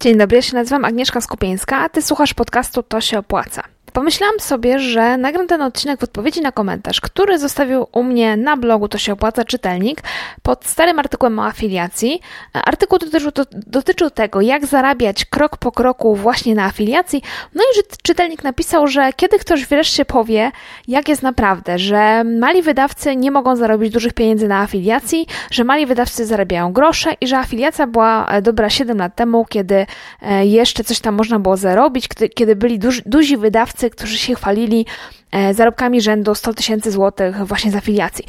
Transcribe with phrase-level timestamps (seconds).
[0.00, 3.77] Dzień dobry, ja się nazywam Agnieszka Skupieńska, a ty słuchasz podcastu To się opłaca.
[3.92, 8.56] Pomyślałam sobie, że nagram ten odcinek w odpowiedzi na komentarz, który zostawił u mnie na
[8.56, 10.02] blogu To się opłaca czytelnik
[10.42, 12.20] pod starym artykułem o afiliacji.
[12.52, 17.22] Artykuł dotyczył, dotyczył tego, jak zarabiać krok po kroku właśnie na afiliacji.
[17.54, 20.52] No i że czytelnik napisał, że kiedy ktoś wreszcie powie,
[20.88, 25.86] jak jest naprawdę, że mali wydawcy nie mogą zarobić dużych pieniędzy na afiliacji, że mali
[25.86, 29.86] wydawcy zarabiają grosze i że afiliacja była e, dobra 7 lat temu, kiedy
[30.22, 34.86] e, jeszcze coś tam można było zarobić, kiedy byli duzi wydawcy, którzy się chwalili
[35.30, 38.24] e, zarobkami rzędu 100 tysięcy złotych właśnie z afiliacji.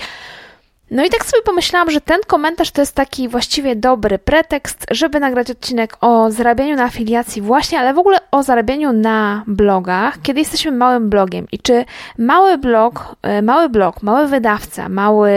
[0.92, 5.20] No i tak sobie pomyślałam, że ten komentarz to jest taki właściwie dobry pretekst, żeby
[5.20, 10.40] nagrać odcinek o zarabianiu na afiliacji właśnie, ale w ogóle o zarabianiu na blogach, kiedy
[10.40, 11.86] jesteśmy małym blogiem i czy
[12.18, 15.32] mały blog, e, mały blog, mały wydawca, mały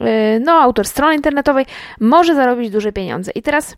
[0.00, 1.66] e, no, autor strony internetowej
[2.00, 3.30] może zarobić duże pieniądze.
[3.34, 3.76] I teraz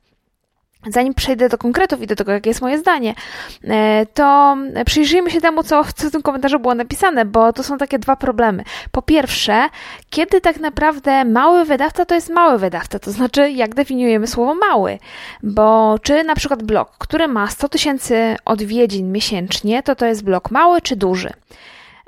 [0.86, 3.14] Zanim przejdę do konkretów i do tego, jakie jest moje zdanie,
[3.64, 7.98] e, to przyjrzyjmy się temu, co, w tym komentarzu było napisane, bo to są takie
[7.98, 8.64] dwa problemy.
[8.92, 9.68] Po pierwsze,
[10.10, 14.98] kiedy tak naprawdę mały wydawca to jest mały wydawca, to znaczy, jak definiujemy słowo mały,
[15.42, 20.50] bo czy na przykład blog, który ma 100 tysięcy odwiedzin miesięcznie, to to jest blog
[20.50, 21.32] mały czy duży?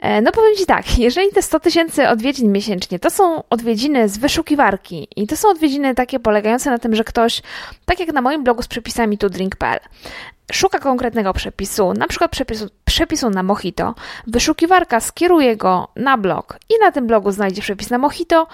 [0.05, 4.19] E, no powiem Ci tak, jeżeli te 100 tysięcy odwiedzin miesięcznie to są odwiedziny z
[4.19, 7.43] wyszukiwarki i to są odwiedziny takie polegające na tym, że ktoś,
[7.85, 9.81] tak jak na moim blogu z przepisami tudrink.pl,
[10.53, 13.95] szuka konkretnego przepisu, na przykład przepisu, przepisu na Mojito,
[14.27, 18.47] wyszukiwarka skieruje go na blog i na tym blogu znajdzie przepis na Mojito,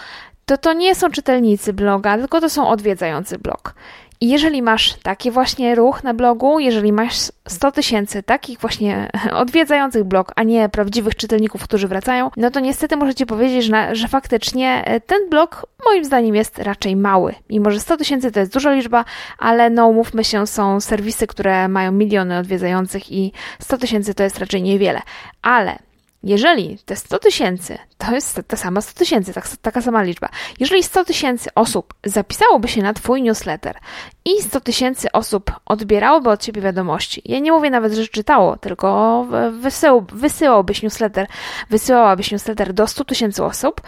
[0.47, 3.75] to to nie są czytelnicy bloga, tylko to są odwiedzający blog.
[4.23, 7.17] I jeżeli masz taki właśnie ruch na blogu, jeżeli masz
[7.49, 9.11] 100 tysięcy takich właśnie
[9.43, 14.09] odwiedzających blog, a nie prawdziwych czytelników, którzy wracają, no to niestety Ci powiedzieć, że, że
[14.09, 17.35] faktycznie e, ten blog moim zdaniem jest raczej mały.
[17.51, 19.05] Mimo, że 100 tysięcy to jest duża liczba,
[19.39, 24.39] ale no mówmy się, są serwisy, które mają miliony odwiedzających i 100 tysięcy to jest
[24.39, 25.01] raczej niewiele.
[25.43, 25.79] Ale
[26.23, 30.29] jeżeli te 100 tysięcy, to jest ta sama 100 tysięcy, tak, taka sama liczba,
[30.59, 33.77] jeżeli 100 tysięcy osób zapisałoby się na Twój newsletter
[34.25, 39.27] i 100 tysięcy osób odbierałoby od Ciebie wiadomości, ja nie mówię nawet, że czytało, tylko
[39.51, 41.27] wysył, wysyłałbyś newsletter,
[41.71, 43.81] wysyłałabyś newsletter do 100 tysięcy osób,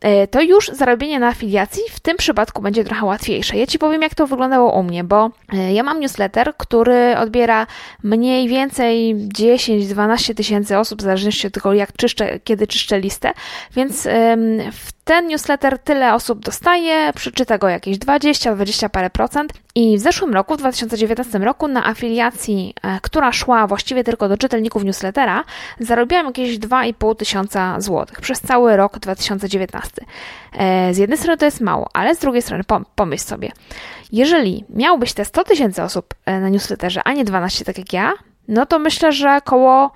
[0.00, 3.56] E, to już zarobienie na afiliacji w tym przypadku będzie trochę łatwiejsze.
[3.56, 7.66] Ja Ci powiem, jak to wyglądało u mnie, bo e, ja mam newsletter, który odbiera
[8.02, 13.32] mniej więcej 10-12 tysięcy osób, w zależności od tego, jak czyszczę, kiedy czyszczę listę,
[13.72, 14.02] więc
[14.72, 20.00] w ten newsletter tyle osób dostaje, przeczyta go jakieś 20, 20 parę procent i w
[20.00, 25.44] zeszłym roku, w 2019 roku na afiliacji, e, która szła właściwie tylko do czytelników newslettera,
[25.80, 29.90] zarobiłam jakieś 2,5 tysiąca złotych przez cały rok 2019.
[30.52, 32.64] E, z jednej strony to jest mało, ale z drugiej strony
[32.94, 33.52] pomyśl sobie,
[34.12, 38.12] jeżeli miałbyś te 100 tysięcy osób e, na newsletterze, a nie 12 tak jak ja,
[38.48, 39.90] no to myślę, że około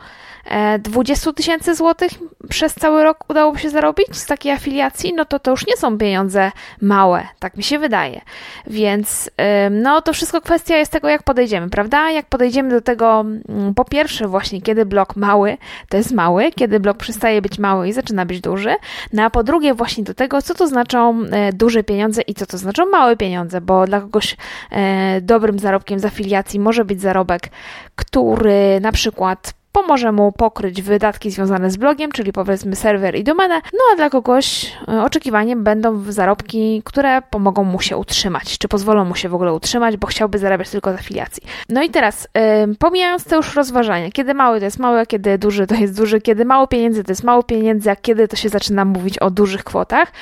[0.79, 2.11] 20 tysięcy złotych
[2.49, 5.99] przez cały rok udałoby się zarobić z takiej afiliacji, no to to już nie są
[5.99, 6.53] pieniądze
[6.83, 8.21] małe, tak mi się wydaje.
[8.67, 9.31] Więc
[9.71, 12.11] no to wszystko kwestia jest tego, jak podejdziemy, prawda?
[12.11, 15.57] Jak podejdziemy do tego, mm, po pierwsze właśnie, kiedy blok mały
[15.89, 18.75] to jest mały, kiedy blok przestaje być mały i zaczyna być duży,
[19.13, 22.47] no a po drugie właśnie do tego, co to znaczą e, duże pieniądze i co
[22.47, 24.37] to znaczą małe pieniądze, bo dla kogoś
[24.71, 27.43] e, dobrym zarobkiem z afiliacji może być zarobek,
[27.97, 33.55] który na przykład pomoże mu pokryć wydatki związane z blogiem, czyli powiedzmy serwer i domenę,
[33.55, 39.05] no a dla kogoś e, oczekiwaniem będą zarobki, które pomogą mu się utrzymać, czy pozwolą
[39.05, 41.43] mu się w ogóle utrzymać, bo chciałby zarabiać tylko z afiliacji.
[41.69, 45.39] No i teraz, yy, pomijając te już rozważania, kiedy mały to jest mały, a kiedy
[45.39, 48.49] duży to jest duży, kiedy mało pieniędzy to jest mało pieniędzy, a kiedy to się
[48.49, 50.13] zaczyna mówić o dużych kwotach,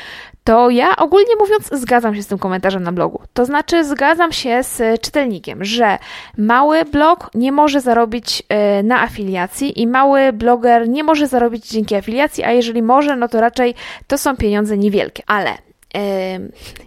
[0.45, 3.23] to ja ogólnie mówiąc zgadzam się z tym komentarzem na blogu.
[3.33, 5.99] To znaczy zgadzam się z czytelnikiem, że
[6.39, 9.38] mały blog nie może zarobić e, na afiliacji
[9.77, 13.75] i mały bloger nie może zarobić dzięki afiliacji, a jeżeli może, no to raczej
[14.07, 15.23] to są pieniądze niewielkie.
[15.27, 15.59] Ale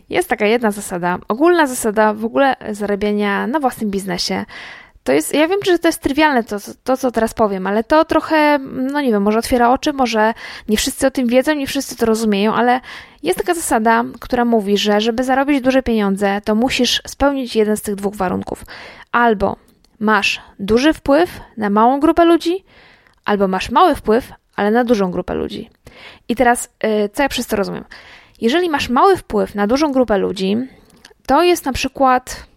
[0.09, 4.45] jest taka jedna zasada, ogólna zasada w ogóle zarabiania na własnym biznesie,
[5.03, 8.05] to jest, ja wiem, że to jest trywialne to, to, co teraz powiem, ale to
[8.05, 10.33] trochę, no nie wiem, może otwiera oczy, może
[10.69, 12.81] nie wszyscy o tym wiedzą, nie wszyscy to rozumieją, ale
[13.23, 17.81] jest taka zasada, która mówi, że żeby zarobić duże pieniądze, to musisz spełnić jeden z
[17.81, 18.65] tych dwóch warunków.
[19.11, 19.55] Albo
[20.01, 22.65] masz duży wpływ na małą grupę ludzi,
[23.25, 25.69] albo masz mały wpływ, ale na dużą grupę ludzi.
[26.29, 27.83] I teraz, yy, co ja przez to rozumiem?
[28.41, 30.57] Jeżeli masz mały wpływ na dużą grupę ludzi,
[31.25, 32.50] to jest na przykład y,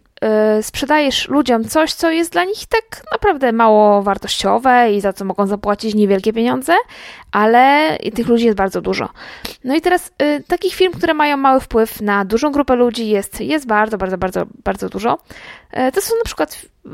[0.63, 5.47] sprzedajesz ludziom coś, co jest dla nich tak naprawdę mało wartościowe i za co mogą
[5.47, 6.75] zapłacić niewielkie pieniądze,
[7.33, 9.09] ale tych ludzi jest bardzo dużo.
[9.65, 13.41] No i teraz y, takich firm, które mają mały wpływ na dużą grupę ludzi jest,
[13.41, 15.19] jest bardzo, bardzo, bardzo, bardzo dużo.
[15.89, 16.89] Y, to są na przykład, y,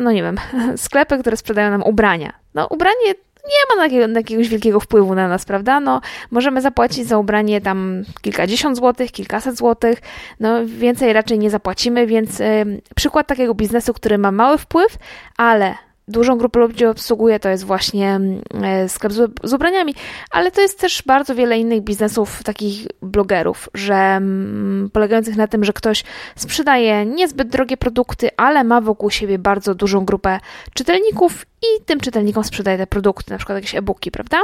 [0.00, 0.36] no nie wiem,
[0.76, 2.32] sklepy, które sprzedają nam ubrania.
[2.54, 3.14] No ubranie
[3.48, 5.80] nie ma takiego, jakiegoś wielkiego wpływu na nas, prawda?
[5.80, 6.00] No,
[6.30, 9.98] możemy zapłacić za ubranie tam kilkadziesiąt złotych, kilkaset złotych,
[10.40, 14.98] no więcej raczej nie zapłacimy, więc y, przykład takiego biznesu, który ma mały wpływ,
[15.36, 19.12] ale dużą grupę ludzi obsługuje, to jest właśnie mm, e, sklep
[19.44, 19.94] z ubraniami,
[20.30, 25.64] ale to jest też bardzo wiele innych biznesów, takich blogerów, że mm, polegających na tym,
[25.64, 26.04] że ktoś
[26.36, 30.40] sprzedaje niezbyt drogie produkty, ale ma wokół siebie bardzo dużą grupę
[30.74, 34.38] czytelników i tym czytelnikom sprzedaje te produkty, na przykład jakieś e-booki, prawda?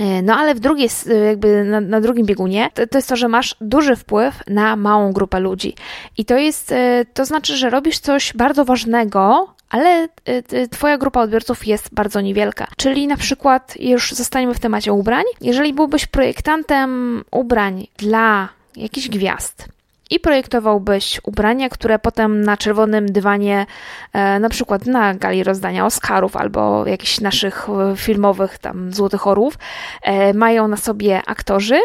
[0.00, 0.88] E, no ale w drugiej,
[1.26, 5.12] jakby na, na drugim biegunie, to, to, jest to, że masz duży wpływ na małą
[5.12, 5.74] grupę ludzi.
[6.16, 10.08] I to jest, e, to znaczy, że robisz coś bardzo ważnego, ale
[10.52, 12.68] y, Twoja grupa odbiorców jest bardzo niewielka.
[12.76, 19.68] Czyli na przykład, już zostaniemy w temacie ubrań, jeżeli byłbyś projektantem ubrań dla jakichś gwiazd,
[20.10, 23.66] i projektowałbyś ubrania, które potem na czerwonym dywanie,
[24.12, 29.58] e, na przykład na gali rozdania Oscarów albo jakichś naszych e, filmowych tam Złotych Orłów,
[30.02, 31.78] e, mają na sobie aktorzy,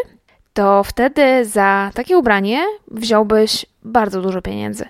[0.54, 4.84] to wtedy za takie ubranie wziąłbyś bardzo dużo pieniędzy.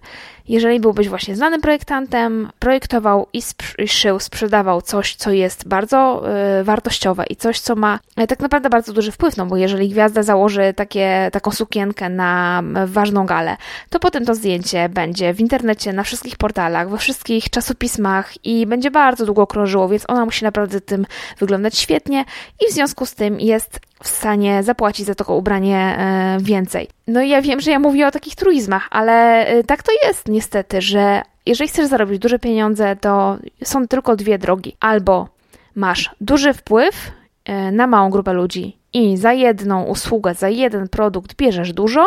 [0.49, 3.43] Jeżeli byłbyś właśnie znanym projektantem, projektował i,
[3.79, 6.23] i szył, sprzedawał coś, co jest bardzo
[6.61, 9.89] y, wartościowe i coś, co ma y, tak naprawdę bardzo duży wpływ, no bo jeżeli
[9.89, 13.57] gwiazda założy takie, taką sukienkę na ważną galę,
[13.91, 18.91] to potem to zdjęcie będzie w internecie, na wszystkich portalach, we wszystkich czasopismach i będzie
[18.91, 21.07] bardzo długo krążyło, więc ona musi naprawdę tym
[21.39, 22.25] wyglądać świetnie
[22.67, 25.99] i w związku z tym jest w stanie zapłacić za to ubranie
[26.39, 26.96] y, więcej.
[27.07, 30.29] No i ja wiem, że ja mówię o takich truizmach, ale y, tak to jest
[30.29, 34.77] niestety, że jeżeli chcesz zarobić duże pieniądze, to są tylko dwie drogi.
[34.81, 35.29] Albo
[35.75, 37.11] masz duży wpływ
[37.49, 42.07] y, na małą grupę ludzi i za jedną usługę, za jeden produkt bierzesz dużo,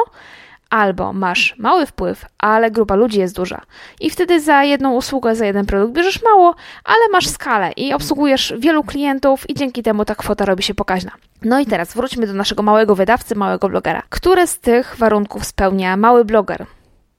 [0.69, 3.61] albo masz mały wpływ, ale grupa ludzi jest duża.
[3.99, 8.53] I wtedy za jedną usługę, za jeden produkt bierzesz mało, ale masz skalę i obsługujesz
[8.59, 11.11] wielu klientów i dzięki temu ta kwota robi się pokaźna.
[11.41, 14.03] No i teraz wróćmy do naszego małego wydawcy, małego blogera.
[14.09, 16.65] Które z tych warunków spełnia mały bloger?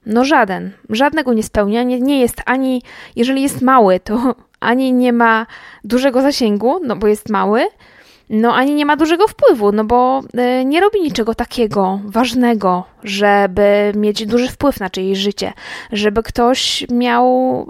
[0.06, 0.70] No żaden.
[0.91, 1.82] Żadnego nie spełnia.
[1.82, 2.82] Nie, nie jest ani,
[3.17, 5.46] jeżeli jest mały, to ani nie ma
[5.85, 7.67] dużego zasięgu, no bo jest mały,
[8.31, 10.23] no ani nie ma dużego wpływu, no bo
[10.61, 15.53] y, nie robi niczego takiego ważnego, żeby mieć duży wpływ na czyjeś życie,
[15.93, 17.67] żeby ktoś miał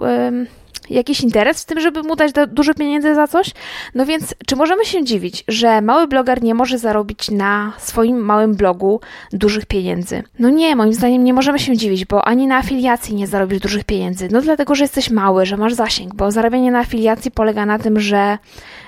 [0.91, 3.51] jakiś interes w tym, żeby mu dać dużo pieniędzy za coś?
[3.95, 8.55] No więc, czy możemy się dziwić, że mały bloger nie może zarobić na swoim małym
[8.55, 8.99] blogu
[9.33, 10.23] dużych pieniędzy?
[10.39, 13.83] No nie, moim zdaniem nie możemy się dziwić, bo ani na afiliacji nie zarobisz dużych
[13.83, 14.27] pieniędzy.
[14.31, 17.99] No dlatego, że jesteś mały, że masz zasięg, bo zarabianie na afiliacji polega na tym,
[17.99, 18.37] że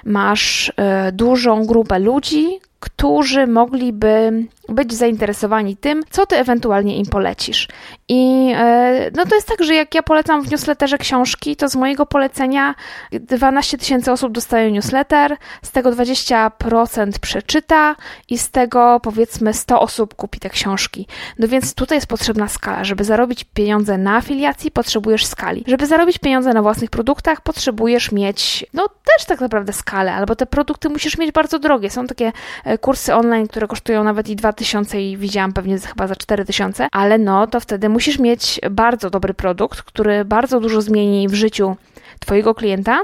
[0.05, 0.73] masz y,
[1.11, 7.67] dużą grupę ludzi, którzy mogliby być zainteresowani tym, co ty ewentualnie im polecisz.
[8.09, 11.75] I e, no to jest tak, że jak ja polecam w newsletterze książki, to z
[11.75, 12.75] mojego polecenia
[13.11, 17.95] 12 tysięcy osób dostaje newsletter, z tego 20% przeczyta
[18.29, 21.07] i z tego powiedzmy 100 osób kupi te książki.
[21.39, 22.83] No więc tutaj jest potrzebna skala.
[22.83, 25.63] Żeby zarobić pieniądze na afiliacji, potrzebujesz skali.
[25.67, 30.45] Żeby zarobić pieniądze na własnych produktach, potrzebujesz mieć, no też tak naprawdę skalę, albo te
[30.45, 31.89] produkty musisz mieć bardzo drogie.
[31.89, 32.31] Są takie
[32.65, 37.17] e, kursy online, które kosztują nawet i 2000 i widziałam pewnie chyba za 4000, ale
[37.17, 41.75] no to wtedy musisz mieć bardzo dobry produkt, który bardzo dużo zmieni w życiu
[42.19, 43.01] Twojego klienta,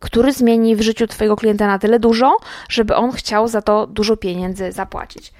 [0.00, 2.36] który zmieni w życiu Twojego klienta na tyle dużo,
[2.68, 5.32] żeby on chciał za to dużo pieniędzy zapłacić.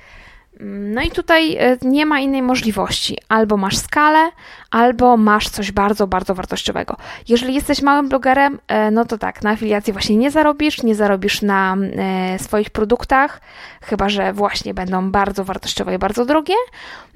[0.61, 3.19] No i tutaj e, nie ma innej możliwości.
[3.29, 4.31] Albo masz skalę,
[4.71, 6.97] albo masz coś bardzo, bardzo wartościowego.
[7.29, 11.43] Jeżeli jesteś małym blogerem, e, no to tak, na afiliacji właśnie nie zarobisz, nie zarobisz
[11.43, 13.41] na e, swoich produktach,
[13.83, 16.55] chyba że właśnie będą bardzo wartościowe i bardzo drogie.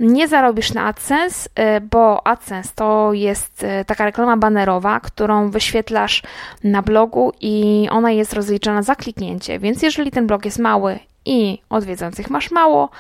[0.01, 1.49] Nie zarobisz na AdSense,
[1.91, 6.23] bo AdSense to jest taka reklama banerowa, którą wyświetlasz
[6.65, 9.59] na blogu i ona jest rozliczana za kliknięcie.
[9.59, 12.91] Więc jeżeli ten blog jest mały i odwiedzających masz mało,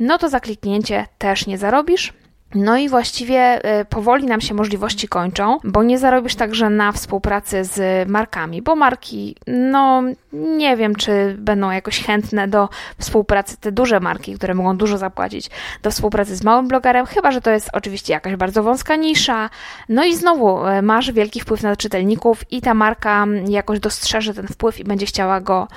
[0.00, 2.12] no to za kliknięcie też nie zarobisz.
[2.54, 7.64] No i właściwie y, powoli nam się możliwości kończą, bo nie zarobisz także na współpracy
[7.64, 12.68] z markami, bo marki, no nie wiem, czy będą jakoś chętne do
[12.98, 15.50] współpracy, te duże marki, które mogą dużo zapłacić,
[15.82, 19.50] do współpracy z małym blogerem, chyba że to jest oczywiście jakaś bardzo wąska nisza.
[19.88, 24.46] No i znowu y, masz wielki wpływ na czytelników i ta marka jakoś dostrzeże ten
[24.46, 25.68] wpływ i będzie chciała go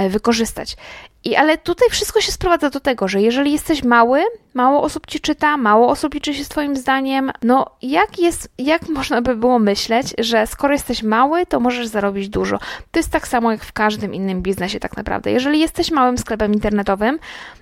[0.00, 0.76] y, wykorzystać.
[1.24, 4.22] I ale tutaj wszystko się sprowadza do tego, że jeżeli jesteś mały,
[4.54, 8.88] mało osób ci czyta, mało osób liczy się z twoim zdaniem, no jak jest, jak
[8.88, 12.58] można by było myśleć, że skoro jesteś mały, to możesz zarobić dużo.
[12.90, 15.30] To jest tak samo jak w każdym innym biznesie tak naprawdę.
[15.30, 17.18] Jeżeli jesteś małym sklepem internetowym,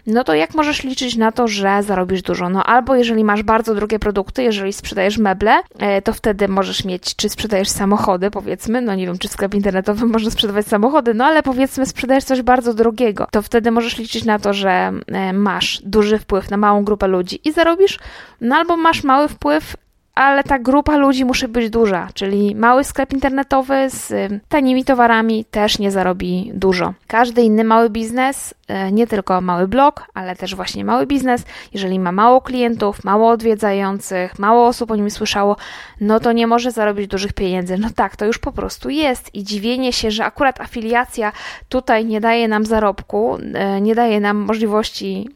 [0.06, 2.48] no to jak możesz liczyć na to, że zarobisz dużo?
[2.48, 7.16] No albo jeżeli masz bardzo drogie produkty, jeżeli sprzedajesz meble, e, to wtedy możesz mieć,
[7.16, 11.42] czy sprzedajesz samochody, powiedzmy, no nie wiem, czy sklep internetowy można sprzedawać samochody, no ale
[11.42, 16.18] powiedzmy sprzedajesz coś bardzo drogiego, to wtedy możesz liczyć na to, że e, masz duży
[16.18, 17.98] wpływ na małą grupę ludzi i zarobisz,
[18.40, 19.76] no albo masz mały wpływ
[20.18, 25.78] ale ta grupa ludzi musi być duża, czyli mały sklep internetowy z tanimi towarami też
[25.78, 26.94] nie zarobi dużo.
[27.06, 28.54] Każdy inny mały biznes,
[28.88, 31.44] y, nie tylko mały blog, ale też właśnie mały biznes,
[31.74, 35.56] jeżeli ma mało klientów, mało odwiedzających, mało osób o nim słyszało,
[36.00, 37.78] no to nie może zarobić dużych pieniędzy.
[37.78, 41.32] No tak, to już po prostu jest i dziwienie się, że akurat afiliacja
[41.68, 43.38] tutaj nie daje nam zarobku,
[43.76, 45.28] y, nie daje nam możliwości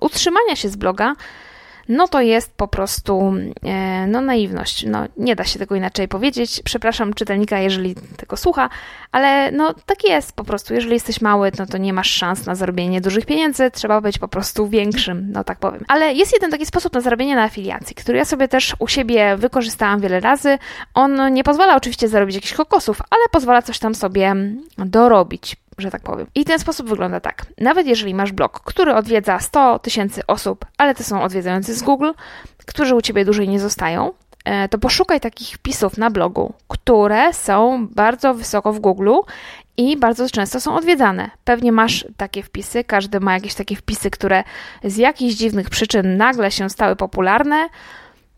[0.00, 1.14] utrzymania się z bloga,
[1.90, 4.86] no to jest po prostu e, no, naiwność.
[4.86, 6.62] No, nie da się tego inaczej powiedzieć.
[6.64, 8.68] Przepraszam czytelnika, jeżeli tego słucha,
[9.12, 10.74] ale no tak jest po prostu.
[10.74, 14.28] Jeżeli jesteś mały, no to nie masz szans na zarobienie dużych pieniędzy, trzeba być po
[14.28, 15.84] prostu większym, no tak powiem.
[15.88, 19.36] Ale jest jeden taki sposób na zarobienie na afiliacji, który ja sobie też u siebie
[19.36, 20.58] wykorzystałam wiele razy.
[20.94, 24.34] On nie pozwala oczywiście zarobić jakichś kokosów, ale pozwala coś tam sobie
[24.78, 26.26] dorobić że tak powiem.
[26.34, 27.46] I ten sposób wygląda tak.
[27.58, 32.10] Nawet jeżeli masz blog, który odwiedza 100 tysięcy osób, ale to są odwiedzający z Google,
[32.66, 34.10] którzy u ciebie dłużej nie zostają,
[34.44, 39.10] e, to poszukaj takich wpisów na blogu, które są bardzo wysoko w Google
[39.76, 41.30] i bardzo często są odwiedzane.
[41.44, 44.44] Pewnie masz takie wpisy, każdy ma jakieś takie wpisy, które
[44.84, 47.68] z jakichś dziwnych przyczyn nagle się stały popularne.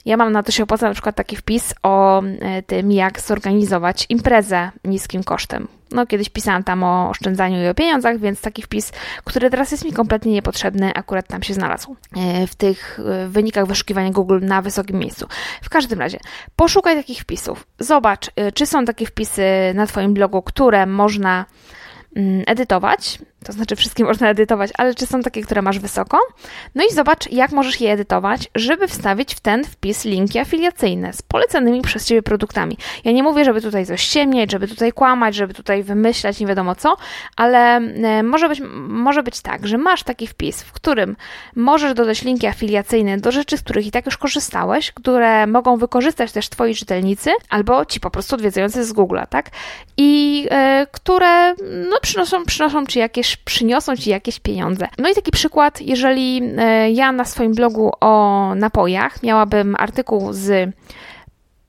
[0.05, 4.07] Ja mam na to się opłaca na przykład taki wpis o e, tym, jak zorganizować
[4.09, 5.69] imprezę niskim kosztem.
[5.93, 8.93] No, kiedyś pisałam tam o oszczędzaniu i o pieniądzach, więc taki wpis,
[9.25, 13.67] który teraz jest mi kompletnie niepotrzebny, akurat tam się znalazł e, w tych e, wynikach
[13.67, 15.27] wyszukiwania Google na wysokim miejscu.
[15.63, 16.19] W każdym razie,
[16.57, 17.67] poszukaj takich wpisów.
[17.79, 19.43] Zobacz, czy są takie wpisy
[19.75, 21.47] na Twoim blogu, które można
[22.17, 26.19] mm, edytować, to znaczy wszystkie można edytować, ale czy są takie, które masz wysoko?
[26.75, 31.23] No i zobacz, jak możesz je edytować, żeby wstawić w ten wpis linki afiliacyjne z
[31.23, 32.77] polecanymi przez Ciebie produktami.
[33.05, 36.75] Ja nie mówię, żeby tutaj coś ciemnieć, żeby tutaj kłamać, żeby tutaj wymyślać nie wiadomo
[36.75, 36.97] co,
[37.37, 41.17] ale e, może być, może być tak, że masz taki wpis, w którym
[41.57, 46.33] możesz dodać linki afiliacyjne do rzeczy, z których i tak już korzystałeś, które mogą wykorzystać
[46.33, 49.51] też Twoi czytelnicy, albo Ci po prostu odwiedzający z Google'a, tak?
[49.97, 51.55] I e, które
[51.91, 54.89] no, przynoszą, przynoszą Ci jakieś przyniosą ci jakieś pieniądze.
[54.99, 60.71] No i taki przykład, jeżeli e, ja na swoim blogu o napojach miałabym artykuł z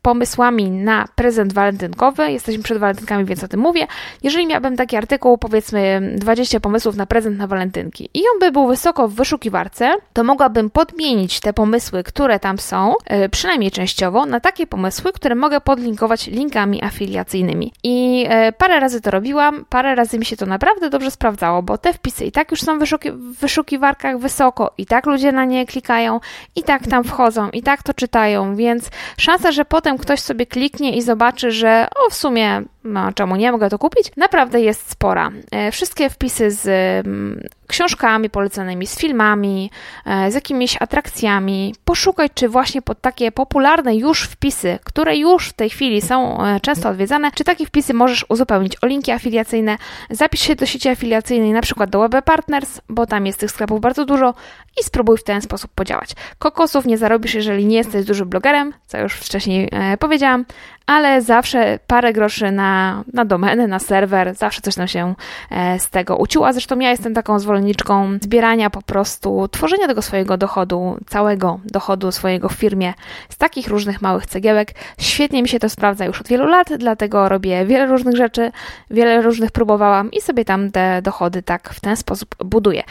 [0.03, 2.31] pomysłami na prezent walentynkowy.
[2.31, 3.87] Jesteśmy przed walentynkami, więc o tym mówię.
[4.23, 8.67] Jeżeli miałabym taki artykuł, powiedzmy 20 pomysłów na prezent na walentynki i on by był
[8.67, 14.39] wysoko w wyszukiwarce, to mogłabym podmienić te pomysły, które tam są, e, przynajmniej częściowo, na
[14.39, 17.73] takie pomysły, które mogę podlinkować linkami afiliacyjnymi.
[17.83, 21.77] I e, parę razy to robiłam, parę razy mi się to naprawdę dobrze sprawdzało, bo
[21.77, 25.65] te wpisy i tak już są wyszuki w wyszukiwarkach wysoko, i tak ludzie na nie
[25.65, 26.19] klikają,
[26.55, 30.45] i tak tam wchodzą, i tak to czytają, więc szansa, że potem potem ktoś sobie
[30.45, 34.89] kliknie i zobaczy, że o w sumie, no czemu nie mogę to kupić, naprawdę jest
[34.89, 35.31] spora.
[35.51, 36.67] E, wszystkie wpisy z
[37.05, 39.71] mm, książkami polecanymi, z filmami,
[40.05, 41.75] e, z jakimiś atrakcjami.
[41.85, 46.59] Poszukaj, czy właśnie pod takie popularne już wpisy, które już w tej chwili są e,
[46.59, 49.77] często odwiedzane, czy takie wpisy możesz uzupełnić o linki afiliacyjne.
[50.09, 53.81] Zapisz się do sieci afiliacyjnej, na przykład do Web Partners, bo tam jest tych sklepów
[53.81, 54.33] bardzo dużo
[54.81, 56.09] i spróbuj w ten sposób podziałać.
[56.39, 60.45] Kokosów nie zarobisz, jeżeli nie jesteś dużym blogerem, co już wcześniej powiedziałam,
[60.85, 65.15] ale zawsze parę groszy na, na domenę, na serwer, zawsze coś tam się
[65.51, 66.53] e, z tego uciła.
[66.53, 72.49] Zresztą ja jestem taką zwolenniczką zbierania po prostu, tworzenia tego swojego dochodu, całego dochodu swojego
[72.49, 72.93] w firmie
[73.29, 74.71] z takich różnych małych cegiełek.
[74.97, 78.51] Świetnie mi się to sprawdza już od wielu lat, dlatego robię wiele różnych rzeczy,
[78.91, 82.83] wiele różnych próbowałam i sobie tam te dochody tak w ten sposób buduję.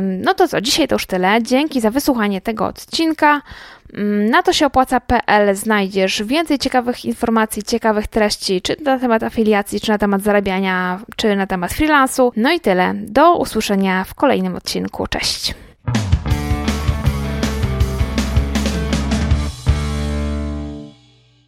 [0.00, 1.42] No to co, dzisiaj to już tyle.
[1.42, 3.42] Dzięki za wysłuchanie tego odcinka.
[3.94, 6.58] Mm, na to się opłaca.pl znajdziesz więcej
[7.04, 12.32] informacji, ciekawych treści, czy na temat afiliacji, czy na temat zarabiania, czy na temat freelansu.
[12.36, 12.94] No i tyle.
[12.94, 15.06] Do usłyszenia w kolejnym odcinku.
[15.06, 15.54] Cześć.